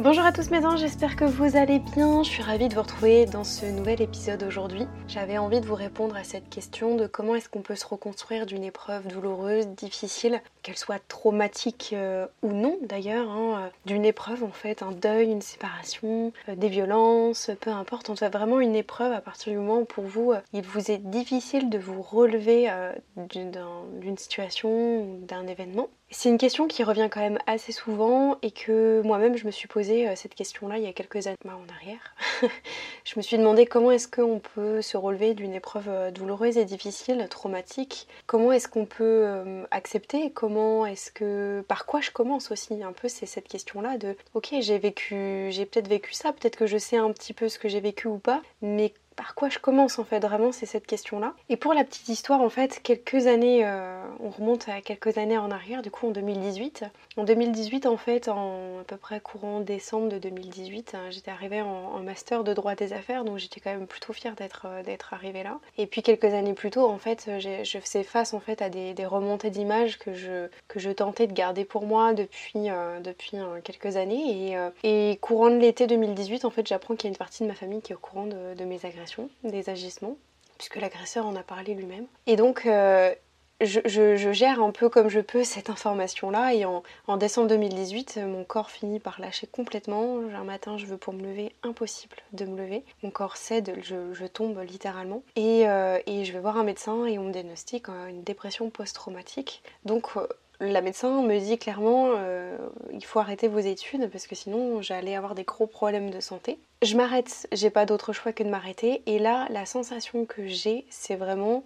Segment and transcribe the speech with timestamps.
[0.00, 2.22] Bonjour à tous mes anges, j'espère que vous allez bien.
[2.22, 4.86] Je suis ravie de vous retrouver dans ce nouvel épisode aujourd'hui.
[5.08, 8.46] J'avais envie de vous répondre à cette question de comment est-ce qu'on peut se reconstruire
[8.46, 14.44] d'une épreuve douloureuse, difficile, qu'elle soit traumatique euh, ou non d'ailleurs, hein, euh, d'une épreuve
[14.44, 18.08] en fait, un deuil, une séparation, euh, des violences, peu importe.
[18.08, 20.98] En fait, vraiment une épreuve à partir du moment où pour vous, il vous est
[20.98, 22.70] difficile de vous relever
[23.16, 25.88] d'une situation ou d'un événement.
[26.10, 29.68] C'est une question qui revient quand même assez souvent et que moi-même je me suis
[29.68, 32.14] posé euh, cette question-là il y a quelques années en arrière.
[33.04, 36.64] je me suis demandé comment est-ce qu'on peut se relever d'une épreuve euh, douloureuse et
[36.64, 38.08] difficile, traumatique.
[38.26, 42.92] Comment est-ce qu'on peut euh, accepter Comment est-ce que par quoi je commence aussi un
[42.92, 46.78] peu c'est cette question-là de OK, j'ai vécu j'ai peut-être vécu ça, peut-être que je
[46.78, 49.98] sais un petit peu ce que j'ai vécu ou pas, mais par quoi je commence
[49.98, 53.26] en fait vraiment c'est cette question là et pour la petite histoire en fait quelques
[53.26, 56.84] années euh, on remonte à quelques années en arrière du coup en 2018
[57.16, 61.60] en 2018 en fait en à peu près courant décembre de 2018 hein, j'étais arrivée
[61.62, 65.12] en, master de droit des affaires donc j'étais quand même plutôt fière d'être euh, d'être
[65.12, 65.58] arrivée là.
[65.76, 68.94] Et puis quelques années plus tôt en fait je faisais face en fait à des,
[69.04, 73.96] remontées d'images que je que je tentais de garder pour moi depuis euh, depuis quelques
[73.96, 74.54] années.
[74.84, 77.48] Et, et courant de l'été 2018 en fait j'apprends qu'il y a une partie de
[77.48, 79.07] ma famille qui est au courant de, de mes agressions
[79.44, 80.16] des agissements,
[80.56, 82.06] puisque l'agresseur en a parlé lui-même.
[82.26, 83.14] Et donc, euh,
[83.60, 86.54] je, gère un peu comme je peux cette information-là.
[86.54, 90.18] Et en, décembre 2018, mon corps finit par lâcher complètement.
[90.34, 92.84] Un matin, je veux pour me lever, impossible de me lever.
[93.02, 95.22] Mon corps cède, je, tombe littéralement.
[95.38, 99.62] Euh, et, je vais voir un médecin et on me diagnostique euh, une dépression post-traumatique.
[99.84, 100.12] Donc,
[100.60, 102.56] la médecin me dit clairement euh,
[102.92, 106.58] il faut arrêter vos études parce que sinon j'allais avoir des gros problèmes de santé.
[106.82, 110.84] Je m'arrête, j'ai pas d'autre choix que de m'arrêter et là la sensation que j'ai
[110.90, 111.62] c'est vraiment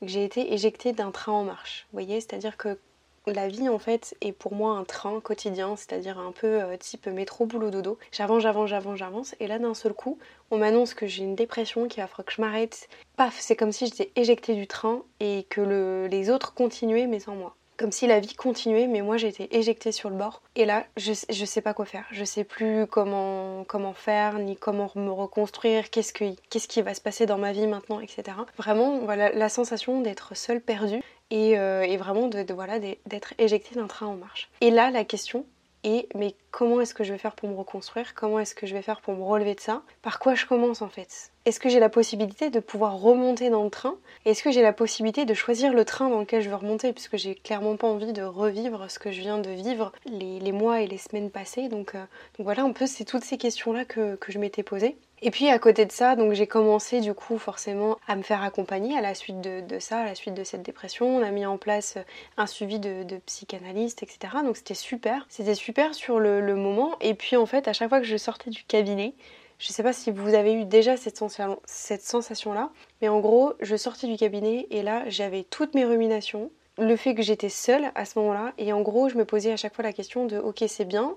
[0.00, 1.86] que j'ai été éjectée d'un train en marche.
[1.92, 2.78] Vous voyez, c'est-à-dire que
[3.26, 7.06] la vie en fait est pour moi un train quotidien, c'est-à-dire un peu euh, type
[7.06, 7.98] métro boulot dodo.
[8.10, 10.18] J'avance, j'avance, j'avance, j'avance et là d'un seul coup,
[10.50, 12.88] on m'annonce que j'ai une dépression, qu'il va falloir que je m'arrête.
[13.16, 17.34] Paf, c'est comme si j'étais éjectée du train et que les autres continuaient mais sans
[17.34, 20.42] moi comme si la vie continuait, mais moi j'étais éjectée sur le bord.
[20.54, 22.04] Et là, je, je sais pas quoi faire.
[22.10, 27.00] Je sais plus comment, comment faire, ni comment me reconstruire, qu'est-ce, qu'est-ce qui va se
[27.00, 28.36] passer dans ma vie maintenant, etc.
[28.58, 33.86] Vraiment, voilà, la sensation d'être seule, perdue, et, euh, vraiment de, voilà, d'être éjectée d'un
[33.86, 34.50] train en marche.
[34.60, 35.46] Et là, la question
[35.84, 38.14] est, mais comment est-ce que je vais faire pour me reconstruire?
[38.14, 39.82] Comment est-ce que je vais faire pour me relever de ça?
[40.02, 41.30] Par quoi je commence en fait?
[41.46, 43.96] Est-ce que j'ai la possibilité de pouvoir remonter dans le train?
[44.26, 46.92] Est-ce que j'ai la possibilité de choisir le train dans lequel je veux remonter?
[46.92, 50.82] Puisque j'ai clairement pas envie de revivre ce que je viens de vivre les, mois
[50.82, 51.68] et les semaines passées.
[51.68, 52.04] Donc, euh,
[52.36, 54.96] donc voilà, un peu, c'est toutes ces questions-là que, je m'étais posées.
[55.22, 58.42] Et puis à côté de ça, donc j'ai commencé du coup forcément à me faire
[58.42, 61.06] accompagner à la suite de, ça, à la suite de cette dépression.
[61.16, 61.98] On a mis en place
[62.38, 64.38] un suivi de, psychanalyste, etc.
[64.44, 65.26] Donc c'était super.
[65.28, 66.96] C'était super sur le, le moment.
[67.00, 69.14] Et puis en fait, à chaque fois que je sortais du cabinet,
[69.60, 72.70] je ne sais pas si vous avez eu déjà cette, sensation-là,
[73.02, 77.14] mais en gros, je sortais du cabinet et là, j'avais toutes mes ruminations, le fait
[77.14, 79.84] que j'étais seule à ce moment-là, et en gros, je me posais à chaque fois
[79.84, 81.14] la question de ok, c'est bien,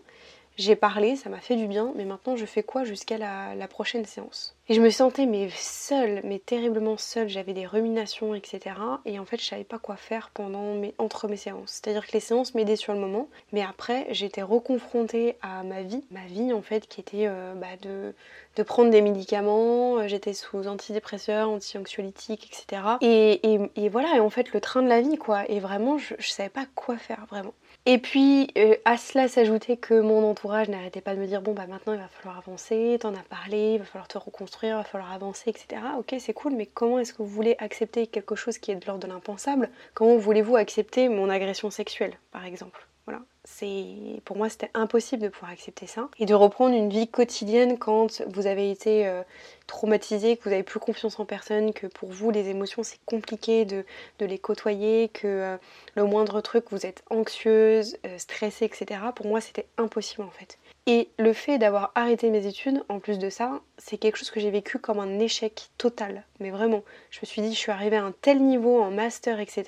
[0.57, 4.05] j'ai parlé, ça m'a fait du bien, mais maintenant je fais quoi jusqu'à la, prochaine
[4.05, 4.55] séance?
[4.69, 8.75] Et je me sentais mais seule, mais terriblement seule, j'avais des ruminations, etc.
[9.03, 11.81] Et en fait je savais pas quoi faire pendant mes, entre mes séances.
[11.83, 16.05] C'est-à-dire que les séances m'aidaient sur le moment, mais après j'étais reconfrontée à ma vie,
[16.11, 18.15] ma vie en fait qui était euh, bah, de,
[18.55, 22.83] de prendre des médicaments, euh, j'étais sous antidépresseurs, anti-anxiolytiques, etc.
[23.01, 23.41] Et,
[23.75, 26.31] et, voilà, et en fait le train de la vie quoi, et vraiment je, je
[26.31, 27.53] savais pas quoi faire vraiment.
[27.85, 31.51] Et puis euh, à cela s'ajoutait que mon entourage n'arrêtait pas de me dire bon
[31.51, 34.71] bah maintenant il va falloir avancer, t'en as parlé, il va falloir te reconstruire, il
[34.71, 35.81] va falloir avancer, etc.
[35.97, 38.85] Ok c'est cool, mais comment est-ce que vous voulez accepter quelque chose qui est de
[38.85, 39.69] l'ordre de l'impensable?
[39.93, 42.87] Comment voulez-vous accepter mon agression sexuelle par exemple?
[43.05, 47.09] Voilà, c'est pour moi c'était impossible de pouvoir accepter ça et de reprendre une vie
[47.09, 49.23] quotidienne quand vous avez été euh,
[49.67, 53.65] traumatisé, que vous avez plus confiance en personne, que pour vous les émotions c'est compliqué
[53.65, 53.83] de,
[54.21, 55.57] les côtoyer, que euh,
[55.95, 59.01] le moindre truc vous êtes anxieuse, euh, stressée, etc.
[59.13, 60.57] Pour moi c'était impossible en fait.
[60.85, 64.41] Et le fait d'avoir arrêté mes études, en plus de ça, c'est quelque chose que
[64.41, 66.25] j'ai vécu comme un échec total.
[66.39, 69.39] Mais vraiment, je me suis dit, je suis arrivée à un tel niveau en master,
[69.39, 69.65] etc.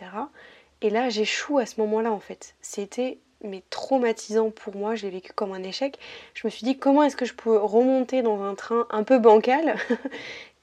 [0.81, 2.55] Et là, j'échoue à ce moment-là en fait.
[2.61, 5.99] C'était mais traumatisant pour moi, j'ai vécu comme un échec.
[6.33, 9.19] Je me suis dit comment est-ce que je peux remonter dans un train un peu
[9.19, 9.77] bancal?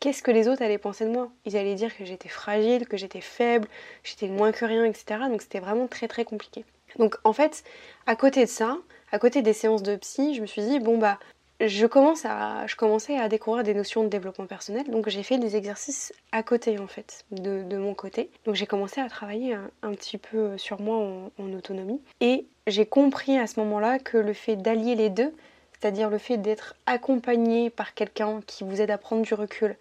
[0.00, 1.31] Qu'est-ce que les autres allaient penser de moi?
[1.44, 3.69] Ils allaient dire que j'étais fragile, que j'étais faible,
[4.02, 5.20] j'étais moins que rien, etc.
[5.31, 6.64] Donc c'était vraiment très très compliqué.
[6.98, 7.64] Donc en fait,
[8.06, 8.78] à côté de ça,
[9.12, 11.18] à côté des séances de psy, je me suis dit bon bah
[11.66, 15.56] je, commence à, commençais à découvrir des notions de développement personnel, donc j'ai fait des
[15.56, 18.30] exercices à côté en fait, de, mon côté.
[18.44, 20.96] Donc j'ai commencé à travailler un, petit peu sur moi
[21.38, 22.00] en, autonomie.
[22.20, 25.32] Et j'ai compris à ce moment-là que le fait d'allier les deux,
[25.80, 29.76] c'est-à-dire le fait d'être accompagné par quelqu'un qui vous aide à prendre du recul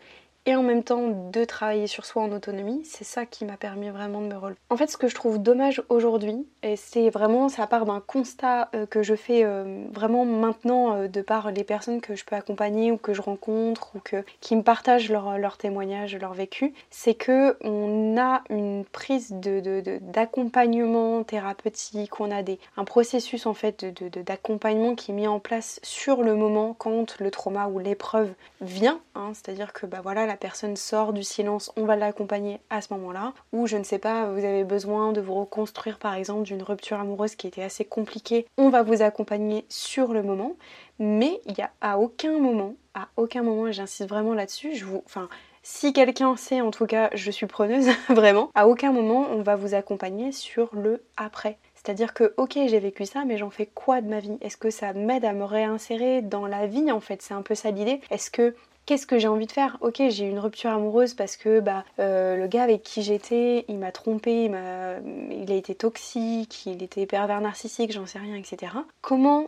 [0.46, 3.90] et en même temps de travailler sur soi en autonomie, c'est ça qui m'a permis
[3.90, 4.58] vraiment de me relever.
[4.70, 8.70] En fait, ce que je trouve dommage aujourd'hui, et c'est vraiment, ça part d'un constat
[8.74, 12.36] euh, que je fais euh, vraiment maintenant euh, de par les personnes que je peux
[12.36, 17.14] accompagner ou que je rencontre ou que, qui me partagent leur, témoignage, leur vécu, c'est
[17.14, 23.86] que on a une prise d'accompagnement de, thérapeutique, on a des, un processus en fait
[24.20, 29.00] d'accompagnement qui est mis en place sur le moment quand le trauma ou l'épreuve vient,
[29.16, 32.94] hein, c'est-à-dire que bah voilà la personne sort du silence, on va l'accompagner à ce
[32.94, 33.34] moment-là.
[33.52, 37.02] Ou je ne sais pas, vous avez besoin de vous reconstruire par exemple d'une rupture
[37.02, 40.56] amoureuse qui était assez compliquée, on va vous accompagner sur le moment.
[41.00, 44.86] Mais il n'y a à aucun moment, à aucun moment, et j'insiste vraiment là-dessus, je
[44.86, 45.04] vous.
[45.06, 45.28] Enfin,
[45.64, 48.52] si quelqu'un sait, en tout cas, je suis preneuse, vraiment.
[48.56, 51.58] À aucun moment, on va vous accompagner sur le après.
[51.76, 54.38] C'est-à-dire que, ok, j'ai vécu ça, mais j'en fais quoi de ma vie?
[54.40, 57.22] Est-ce que ça m'aide à me réinsérer dans la vie en fait?
[57.22, 58.00] C'est un peu ça l'idée.
[58.12, 58.56] Est-ce que
[58.92, 59.78] qu'est-ce que j'ai envie de faire?
[59.80, 63.64] Ok, j'ai eu une rupture amoureuse parce que bah, euh, le gars avec qui j'étais,
[63.70, 68.36] il m'a trompé, il il a été toxique, il était pervers narcissique, j'en sais rien,
[68.36, 68.74] etc.
[69.00, 69.48] Comment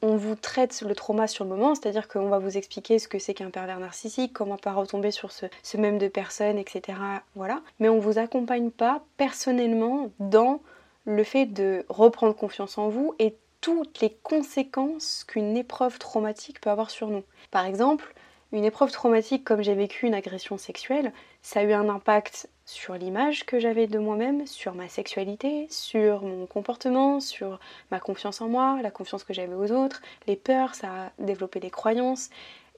[0.00, 3.18] on, vous traite le trauma sur le moment, c'est-à-dire qu'on va vous expliquer ce que
[3.18, 6.96] c'est qu'un pervers narcissique, comment pas retomber sur ce, ce même de personnes, etc.
[7.34, 7.60] Voilà.
[7.78, 10.62] Mais on vous accompagne pas personnellement dans
[11.04, 16.70] le fait de reprendre confiance en vous et toutes les conséquences qu'une épreuve traumatique peut
[16.70, 17.24] avoir sur nous.
[17.50, 18.14] Par exemple,
[18.52, 21.12] une épreuve traumatique comme j'ai vécu une agression sexuelle,
[21.42, 26.22] ça a eu un impact sur l'image que j'avais de moi-même, sur ma sexualité, sur
[26.22, 27.60] mon comportement, sur
[27.90, 31.60] ma confiance en moi, la confiance que j'avais aux autres, les peurs, ça a développé
[31.60, 32.30] des croyances.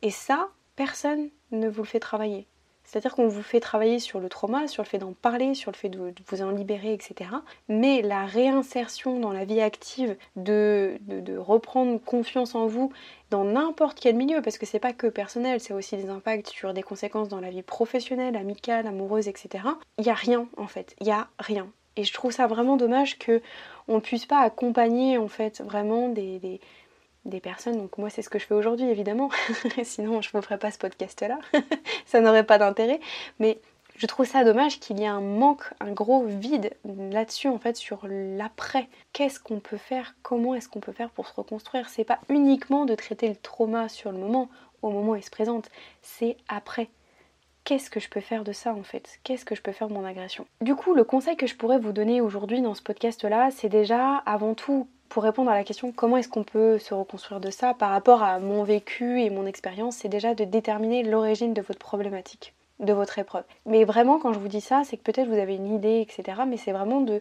[0.02, 2.46] Et ça, personne ne vous le fait travailler.
[2.88, 5.76] C'est-à-dire qu'on vous fait travailler sur le trauma, sur le fait d'en parler, sur le
[5.76, 7.30] fait de, vous en libérer, etc.
[7.68, 10.98] Mais la réinsertion dans la vie active, de,
[11.36, 12.90] reprendre confiance en vous
[13.30, 16.72] dans n'importe quel milieu, parce que c'est pas que personnel, c'est aussi des impacts sur
[16.72, 19.64] des conséquences dans la vie professionnelle, amicale, amoureuse, etc.
[19.98, 21.69] Il n'y a rien en fait, il n'y a rien.
[21.96, 23.42] Et je trouve ça vraiment dommage que
[23.88, 26.60] on puisse pas accompagner en fait vraiment des
[27.28, 27.76] des personnes.
[27.76, 29.30] Donc moi c'est ce que je fais aujourd'hui évidemment.
[29.84, 31.38] Sinon je ne ferais pas ce podcast là.
[32.06, 33.00] ça n'aurait pas d'intérêt.
[33.38, 33.58] Mais
[33.98, 37.76] je trouve ça dommage qu'il y ait un manque, un gros vide là-dessus en fait
[37.76, 38.88] sur l'après.
[39.12, 40.14] Qu'est-ce qu'on peut faire?
[40.22, 41.88] Comment est-ce qu'on peut faire pour se reconstruire?
[41.88, 44.48] C'est pas uniquement de traiter le trauma sur le moment,
[44.82, 45.68] au moment où il se présente,
[46.00, 46.88] c'est après.
[47.64, 49.18] Qu'est-ce que je peux faire de ça en fait?
[49.24, 50.46] Qu'est-ce que je peux faire de mon agression?
[50.60, 53.68] Du coup, le conseil que je pourrais vous donner aujourd'hui dans ce podcast là, c'est
[53.68, 57.50] déjà avant tout pour répondre à la question comment est-ce qu'on peut se reconstruire de
[57.50, 61.62] ça par rapport à mon vécu et mon expérience, c'est déjà de déterminer l'origine de
[61.62, 63.44] votre problématique, de votre épreuve.
[63.66, 66.42] Mais vraiment, quand je vous dis ça, c'est que peut-être vous avez une idée, etc.
[66.47, 67.20] Mais c'est vraiment de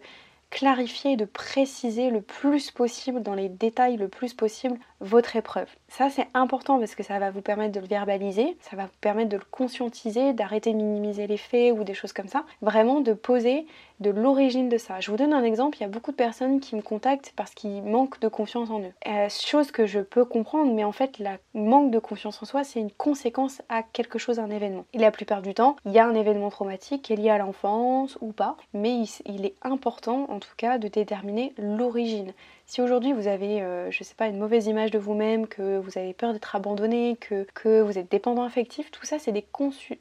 [0.49, 5.67] clarifier, de préciser le plus possible, dans les détails le plus possible, votre épreuve.
[5.87, 8.99] Ça c'est important parce que ça va vous permettre de le verbaliser, ça va vous
[9.01, 12.43] permettre de le conscientiser, d'arrêter de minimiser les faits ou des choses comme ça.
[12.61, 13.65] Vraiment de poser
[13.99, 14.99] de l'origine de ça.
[14.99, 17.53] Je vous donne un exemple, il y a beaucoup de personnes qui me contactent parce
[17.53, 18.93] qu'ils manquent de confiance en eux.
[19.07, 22.63] Euh, chose que je peux comprendre, mais en fait, la manque de confiance en soi,
[22.63, 24.85] c'est une conséquence à quelque chose, un événement.
[24.93, 27.37] Et la plupart du temps, il y a un événement traumatique qui est lié à
[27.37, 32.33] l'enfance ou pas, mais il est important en tout cas de déterminer l'origine.
[32.69, 35.97] Si aujourd'hui vous avez, euh, je sais pas, une mauvaise image de vous-même, que vous
[35.97, 39.45] avez peur d'être abandonné, que, vous êtes dépendant affectif, tout ça c'est des,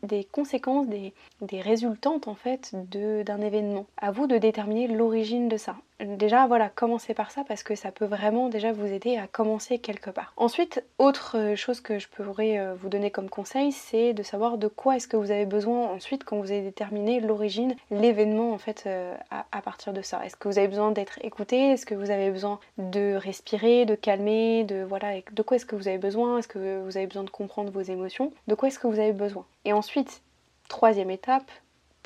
[0.02, 3.86] des, conséquences, des, des résultantes en fait d'un événement.
[3.96, 7.90] À vous de déterminer l'origine de ça déjà voilà commencez par ça parce que ça
[7.90, 10.32] peut vraiment déjà vous aider à commencer quelque part.
[10.36, 14.58] Ensuite autre euh, chose que je pourrais euh, vous donner comme conseil c'est de savoir
[14.58, 18.58] de quoi est-ce que vous avez besoin ensuite quand vous avez déterminé l'origine, l'événement en
[18.58, 20.24] fait euh, à, partir de ça.
[20.24, 21.72] Est-ce que vous avez besoin d'être écouté?
[21.72, 25.76] Est-ce que vous avez besoin de respirer, de calmer, de voilà de quoi est-ce que
[25.76, 26.38] vous avez besoin?
[26.38, 28.32] Est-ce que vous avez besoin de comprendre vos émotions?
[28.46, 29.44] De quoi est-ce que vous avez besoin?
[29.64, 30.22] Et ensuite
[30.68, 31.50] troisième étape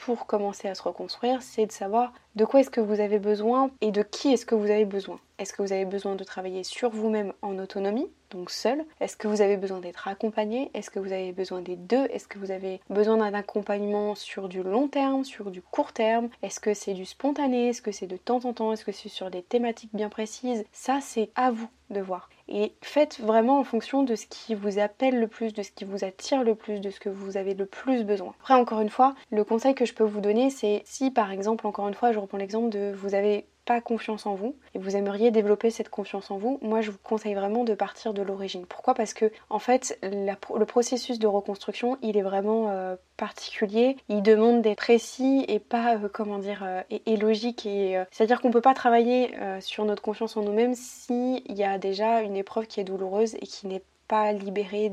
[0.00, 3.70] pour commencer à se reconstruire, c'est de savoir de quoi est-ce que vous avez besoin
[3.82, 5.20] et de qui est-ce que vous avez besoin.
[5.38, 8.84] Est-ce que vous avez besoin de travailler sur vous-même en autonomie, donc seul?
[9.00, 10.70] Est-ce que vous avez besoin d'être accompagné?
[10.72, 12.06] Est-ce que vous avez besoin des deux?
[12.06, 16.28] Est-ce que vous avez besoin d'un accompagnement sur du long terme, sur du court terme?
[16.42, 17.68] Est-ce que c'est du spontané?
[17.68, 18.72] Est-ce que c'est de temps en temps?
[18.72, 20.64] Est-ce que c'est sur des thématiques bien précises?
[20.72, 22.30] Ça, c'est à vous de voir.
[22.50, 25.84] Et faites vraiment en fonction de ce qui vous appelle le plus, de ce qui
[25.84, 28.34] vous attire le plus, de ce que vous avez le plus besoin.
[28.40, 31.66] Après, encore une fois, le conseil que je peux vous donner, c'est si par exemple,
[31.66, 33.46] encore une fois, je reprends l'exemple de vous avez
[33.80, 37.34] confiance en vous et vous aimeriez développer cette confiance en vous, moi je vous conseille
[37.34, 38.66] vraiment de partir de l'origine.
[38.66, 38.94] Pourquoi?
[38.94, 44.62] Parce que en fait le processus de reconstruction il est vraiment euh, particulier, il demande
[44.62, 48.74] d'être précis et pas euh, comment dire euh, et, logique et c'est-à-dire qu'on peut pas
[48.74, 53.34] travailler sur notre confiance en nous-mêmes s'il y a déjà une épreuve qui est douloureuse
[53.34, 54.92] et qui n'est pas libérée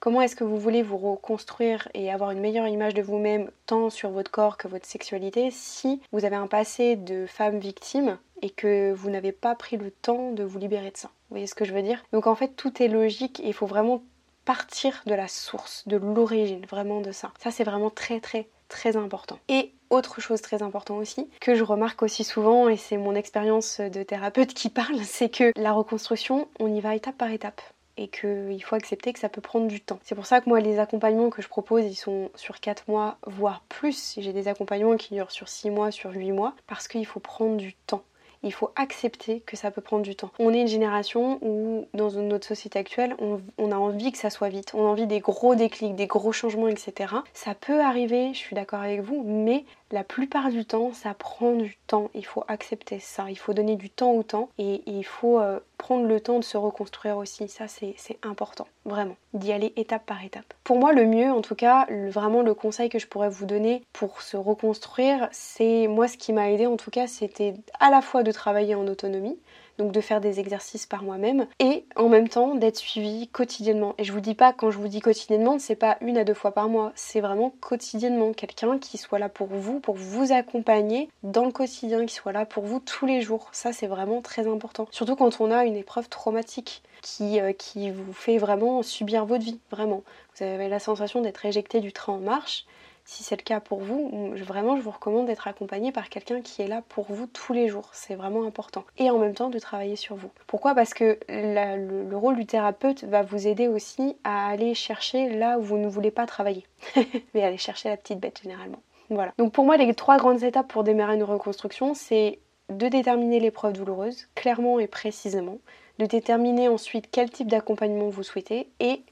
[0.00, 3.90] Comment est-ce que vous voulez vous reconstruire et avoir une meilleure image de vous-même tant
[3.90, 8.50] sur votre corps que votre sexualité si vous avez un passé de femme victime et
[8.50, 11.08] que vous n'avez pas pris le temps de vous libérer de ça?
[11.08, 12.04] Vous voyez ce que je veux dire?
[12.12, 14.02] Donc en fait tout est logique et il faut vraiment
[14.44, 17.32] partir de la source, de l'origine, vraiment de ça.
[17.38, 19.38] Ça c'est vraiment très très très important.
[19.48, 23.80] Et autre chose très importante aussi, que je remarque aussi souvent, et c'est mon expérience
[23.80, 27.60] de thérapeute qui parle, c'est que la reconstruction, on y va étape par étape
[27.96, 30.00] et qu'il faut accepter que ça peut prendre du temps.
[30.02, 33.18] C'est pour ça que moi les accompagnements que je propose ils sont sur 4 mois
[33.26, 34.14] voire plus.
[34.18, 37.56] J'ai des accompagnements qui durent sur 6 mois, sur 8 mois parce qu'il faut prendre
[37.56, 38.04] du temps.
[38.44, 40.30] Il faut accepter que ça peut prendre du temps.
[40.38, 44.50] On est une génération où, dans notre société actuelle, on, a envie que ça soit
[44.50, 44.72] vite.
[44.74, 47.14] On a envie des gros déclics, des gros changements, etc.
[47.32, 51.52] Ça peut arriver, je suis d'accord avec vous, mais la plupart du temps, ça prend
[51.52, 52.10] du temps.
[52.14, 53.26] Il faut accepter ça.
[53.30, 56.44] Il faut donner du temps au temps et, il faut euh, prendre le temps de
[56.44, 57.48] se reconstruire aussi.
[57.48, 59.16] Ça, c'est important, vraiment.
[59.34, 60.52] D'y aller étape par étape.
[60.64, 63.82] Pour moi, le mieux, en tout cas, vraiment le conseil que je pourrais vous donner
[63.92, 68.00] pour se reconstruire, c'est moi ce qui m'a aidé en tout cas, c'était à la
[68.00, 69.38] fois de travailler en autonomie
[69.78, 73.94] donc de faire des exercices par moi-même et en même temps d'être suivi quotidiennement.
[73.98, 76.34] Et je vous dis pas quand je vous dis quotidiennement, c'est pas une à deux
[76.34, 81.08] fois par mois, c'est vraiment quotidiennement quelqu'un qui soit là pour vous, pour vous accompagner
[81.22, 83.48] dans le quotidien, qui soit là pour vous tous les jours.
[83.52, 84.86] Ça c'est vraiment très important.
[84.90, 89.44] Surtout quand on a une épreuve traumatique qui, euh, qui vous fait vraiment subir votre
[89.44, 90.02] vie, vraiment.
[90.36, 92.64] Vous avez la sensation d'être éjecté du train en marche
[93.04, 96.62] si c'est le cas pour vous, vraiment je vous recommande d'être accompagné par quelqu'un qui
[96.62, 97.90] est là pour vous tous les jours.
[97.92, 98.84] C'est vraiment important.
[98.96, 100.30] Et en même temps de travailler sur vous.
[100.46, 100.74] Pourquoi?
[100.74, 105.62] Parce que le, rôle du thérapeute va vous aider aussi à aller chercher là où
[105.62, 106.66] vous ne voulez pas travailler.
[107.34, 108.82] Mais aller chercher la petite bête généralement.
[109.10, 109.32] Voilà.
[109.36, 112.38] Donc pour moi, les trois grandes étapes pour démarrer une reconstruction, c'est
[112.70, 115.58] de déterminer l'épreuve douloureuse, clairement et précisément,
[115.98, 119.02] de déterminer ensuite quel type d'accompagnement vous souhaitez et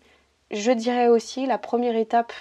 [0.50, 2.32] je dirais aussi la première étape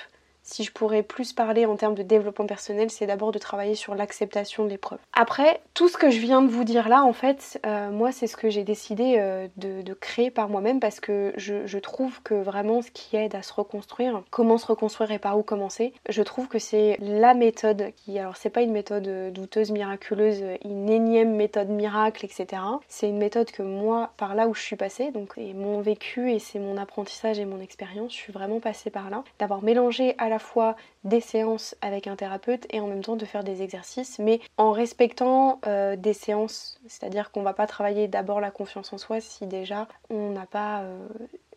[0.43, 3.95] si je pourrais plus parler en termes de développement personnel, c'est d'abord de travailler sur
[3.95, 4.99] l'acceptation de l'épreuve.
[5.13, 8.27] Après, tout ce que je viens de vous dire là, en fait, euh, moi, c'est
[8.27, 12.81] ce que j'ai décidé euh, de, créer par moi-même parce que je, trouve que vraiment
[12.81, 16.47] ce qui aide à se reconstruire, comment se reconstruire et par où commencer, je trouve
[16.47, 21.35] que c'est la méthode qui, alors c'est pas une méthode euh, douteuse, miraculeuse, une énième
[21.35, 22.61] méthode miracle, etc.
[22.87, 26.31] C'est une méthode que moi, par là où je suis passée, donc c'est mon vécu
[26.31, 30.15] et c'est mon apprentissage et mon expérience, je suis vraiment passée par là, d'avoir mélangé
[30.17, 33.61] à la fois des séances avec un thérapeute et en même temps de faire des
[33.61, 38.91] exercices, mais en respectant euh, des séances, c'est-à-dire qu'on va pas travailler d'abord la confiance
[38.93, 40.97] en soi si déjà on n'a pas euh,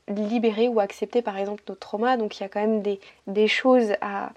[0.09, 3.49] libéré ou accepté par exemple notre trauma, donc il y a quand même des, des
[3.49, 4.33] choses à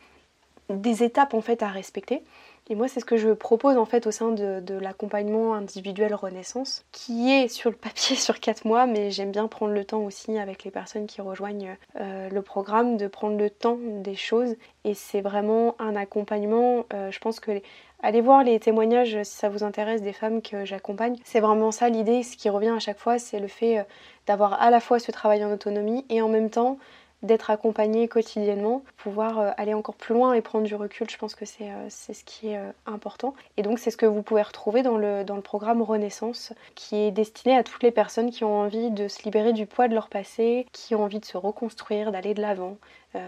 [0.70, 2.24] des étapes en fait à respecter.
[2.70, 6.86] Et moi, c'est ce que je propose en fait au sein de, l'accompagnement individuel Renaissance,
[6.92, 10.38] qui est sur le papier sur 4 mois, mais j'aime bien prendre le temps aussi
[10.38, 14.56] avec les personnes qui rejoignent euh, le programme de prendre le temps des choses.
[14.84, 16.86] Et c'est vraiment un accompagnement.
[16.94, 17.62] Euh, je pense que
[18.04, 21.16] allez voir les témoignages si ça vous intéresse des femmes que j'accompagne.
[21.24, 22.24] C'est vraiment ça l'idée.
[22.24, 23.84] Ce qui revient à chaque fois, c'est le fait euh,
[24.28, 26.78] d'avoir à la fois ce travail en autonomie et en même temps
[27.24, 31.36] d'être accompagné quotidiennement, pouvoir euh, aller encore plus loin et prendre du recul, je pense
[31.36, 33.34] que c'est euh, ce qui est euh, important.
[33.58, 36.96] Et donc c'est ce que vous pouvez retrouver dans le, dans le programme Renaissance, qui
[36.96, 39.96] est destiné à toutes les personnes qui ont envie de se libérer du poids de
[39.96, 42.78] leur passé, qui ont envie de se reconstruire, d'aller de l'avant,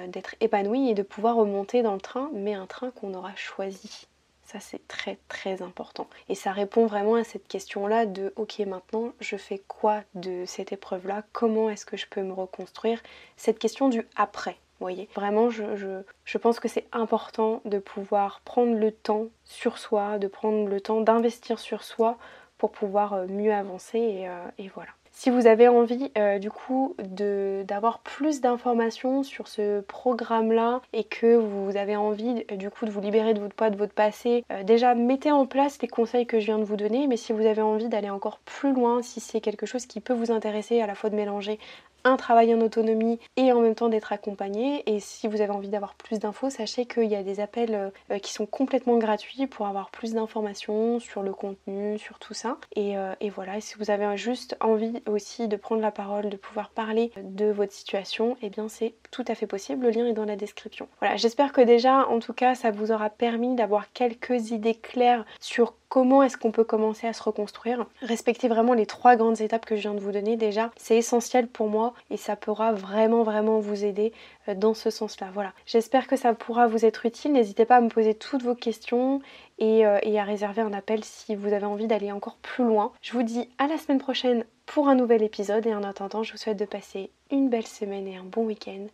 [0.08, 4.08] d'être épanouies et de pouvoir remonter dans le train, mais un train qu'on aura choisi.
[4.52, 6.08] Ça, c'est très très important.
[6.28, 10.72] Et ça répond vraiment à cette question-là de ok, maintenant, je fais quoi de cette
[10.72, 11.24] épreuve-là?
[11.34, 13.00] Comment est-ce que je peux me reconstruire?
[13.38, 14.58] Cette question du après.
[14.80, 20.18] Voyez, vraiment, je, je pense que c'est important de pouvoir prendre le temps sur soi,
[20.18, 22.18] de prendre le temps d'investir sur soi
[22.58, 24.28] pour pouvoir mieux avancer
[24.58, 24.90] et voilà.
[25.20, 31.36] Si vous avez envie euh, du coup d'avoir plus d'informations sur ce programme-là et que
[31.36, 34.46] vous avez envie euh, du coup de vous libérer de votre poids, de votre passé,
[34.50, 37.06] euh, déjà mettez en place les conseils que je viens de vous donner.
[37.08, 40.14] Mais si vous avez envie d'aller encore plus loin, si c'est quelque chose qui peut
[40.14, 41.60] vous intéresser à la fois de mélanger
[42.04, 44.84] un travail en autonomie et en même temps d'être accompagné.
[44.86, 48.20] Et si vous avez envie d'avoir plus d'infos, sachez qu'il y a des appels euh,
[48.20, 52.58] qui sont complètement gratuits pour avoir plus d'informations sur le contenu, sur tout ça.
[52.76, 56.38] Et, euh, voilà, et si vous avez juste envie aussi de prendre la parole, de
[56.38, 59.86] pouvoir parler de votre situation, et eh bien c'est tout à fait possible.
[59.86, 60.88] Le lien est dans la description.
[61.00, 65.26] Voilà, j'espère que déjà, en tout cas, ça vous aura permis d'avoir quelques idées claires
[65.40, 67.86] sur comment est-ce qu'on peut commencer à se reconstruire.
[68.02, 70.72] Respectez vraiment les trois grandes étapes que je viens de vous donner déjà.
[70.78, 74.14] C'est essentiel pour moi et ça pourra vraiment vraiment vous aider
[74.48, 75.30] euh, dans ce sens-là.
[75.34, 75.54] Voilà.
[75.66, 77.34] J'espère que ça pourra vous être utile.
[77.34, 79.22] N'hésitez pas à me poser toutes vos questions
[79.58, 82.92] et, euh, et à réserver un appel si vous avez envie d'aller encore plus loin.
[83.02, 86.32] Je vous dis à la semaine prochaine pour un nouvel épisode et en attendant, je
[86.32, 88.86] vous souhaite de passer une belle semaine et un bon week-end.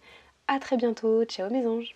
[0.47, 1.23] A très bientôt.
[1.25, 1.93] Ciao mes anges